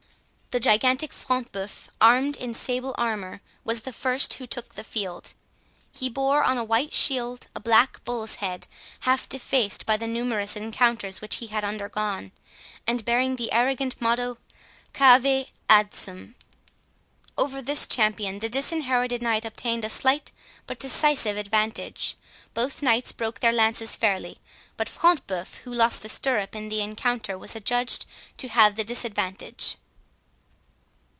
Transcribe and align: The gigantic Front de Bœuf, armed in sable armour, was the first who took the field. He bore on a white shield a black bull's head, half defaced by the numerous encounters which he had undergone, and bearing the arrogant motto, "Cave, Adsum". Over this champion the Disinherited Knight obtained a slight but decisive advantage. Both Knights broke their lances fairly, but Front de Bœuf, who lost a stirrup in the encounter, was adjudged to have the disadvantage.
The 0.53 0.59
gigantic 0.59 1.13
Front 1.13 1.53
de 1.53 1.63
Bœuf, 1.65 1.87
armed 2.01 2.35
in 2.35 2.53
sable 2.53 2.93
armour, 2.97 3.39
was 3.63 3.79
the 3.83 3.93
first 3.93 4.33
who 4.33 4.45
took 4.45 4.75
the 4.75 4.83
field. 4.83 5.33
He 5.97 6.09
bore 6.09 6.43
on 6.43 6.57
a 6.57 6.63
white 6.65 6.91
shield 6.93 7.47
a 7.55 7.61
black 7.61 8.03
bull's 8.03 8.35
head, 8.43 8.67
half 9.07 9.29
defaced 9.29 9.85
by 9.85 9.95
the 9.95 10.07
numerous 10.07 10.57
encounters 10.57 11.21
which 11.21 11.37
he 11.37 11.47
had 11.47 11.63
undergone, 11.63 12.33
and 12.85 13.05
bearing 13.05 13.37
the 13.37 13.53
arrogant 13.53 14.01
motto, 14.01 14.39
"Cave, 14.91 15.45
Adsum". 15.69 16.35
Over 17.37 17.61
this 17.61 17.87
champion 17.87 18.39
the 18.39 18.49
Disinherited 18.49 19.21
Knight 19.21 19.45
obtained 19.45 19.85
a 19.85 19.89
slight 19.89 20.33
but 20.67 20.79
decisive 20.79 21.37
advantage. 21.37 22.17
Both 22.53 22.81
Knights 22.81 23.13
broke 23.13 23.39
their 23.39 23.53
lances 23.53 23.95
fairly, 23.95 24.37
but 24.75 24.89
Front 24.89 25.25
de 25.27 25.33
Bœuf, 25.35 25.55
who 25.59 25.73
lost 25.73 26.03
a 26.03 26.09
stirrup 26.09 26.57
in 26.57 26.67
the 26.67 26.81
encounter, 26.81 27.37
was 27.37 27.55
adjudged 27.55 28.05
to 28.35 28.49
have 28.49 28.75
the 28.75 28.83
disadvantage. 28.83 29.77